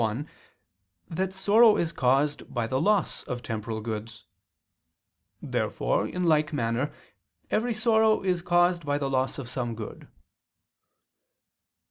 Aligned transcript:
1) 0.01 0.27
that 1.11 1.31
sorrow 1.31 1.77
is 1.77 1.91
caused 1.91 2.51
by 2.51 2.65
the 2.65 2.81
loss 2.81 3.21
of 3.25 3.43
temporal 3.43 3.81
goods. 3.81 4.25
Therefore, 5.43 6.07
in 6.07 6.23
like 6.23 6.51
manner, 6.51 6.91
every 7.51 7.75
sorrow 7.75 8.23
is 8.23 8.41
caused 8.41 8.83
by 8.83 8.97
the 8.97 9.11
loss 9.11 9.37
of 9.37 9.47
some 9.47 9.75
good. 9.75 10.07